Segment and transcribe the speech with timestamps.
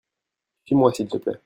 [0.65, 1.39] suis-moi s'il te plait.